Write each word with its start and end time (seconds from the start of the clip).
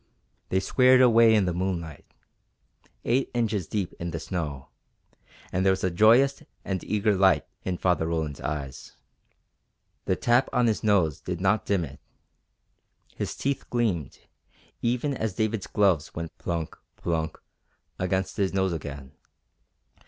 They 0.49 0.59
squared 0.59 0.99
away 0.99 1.35
in 1.35 1.45
the 1.45 1.53
moonlight, 1.53 2.07
eight 3.05 3.29
inches 3.35 3.67
deep 3.67 3.93
in 3.99 4.09
the 4.09 4.19
snow, 4.19 4.69
and 5.51 5.63
there 5.63 5.73
was 5.73 5.83
a 5.83 5.91
joyous 5.91 6.41
and 6.65 6.83
eager 6.83 7.15
light 7.15 7.45
in 7.63 7.77
Father 7.77 8.07
Roland's 8.07 8.41
eyes. 8.41 8.93
The 10.05 10.15
tap 10.15 10.49
on 10.51 10.65
his 10.65 10.83
nose 10.83 11.21
did 11.21 11.39
not 11.39 11.67
dim 11.67 11.85
it. 11.85 11.99
His 13.15 13.35
teeth 13.35 13.69
gleamed, 13.69 14.17
even 14.81 15.13
as 15.15 15.35
David's 15.35 15.67
gloves 15.67 16.15
went 16.15 16.35
plunk, 16.39 16.75
plunk, 16.95 17.39
against 17.99 18.37
his 18.37 18.55
nose 18.55 18.73
again. 18.73 19.11